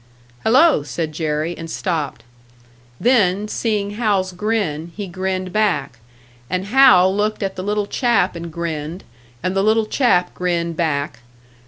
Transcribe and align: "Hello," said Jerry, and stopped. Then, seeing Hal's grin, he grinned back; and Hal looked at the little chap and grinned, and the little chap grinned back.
"Hello," 0.43 0.81
said 0.81 1.11
Jerry, 1.11 1.55
and 1.55 1.69
stopped. 1.69 2.23
Then, 2.99 3.47
seeing 3.47 3.91
Hal's 3.91 4.31
grin, 4.33 4.91
he 4.95 5.05
grinned 5.05 5.53
back; 5.53 5.99
and 6.49 6.65
Hal 6.65 7.15
looked 7.15 7.43
at 7.43 7.55
the 7.55 7.61
little 7.63 7.85
chap 7.85 8.35
and 8.35 8.51
grinned, 8.51 9.03
and 9.43 9.55
the 9.55 9.61
little 9.63 9.85
chap 9.85 10.33
grinned 10.33 10.75
back. 10.75 11.19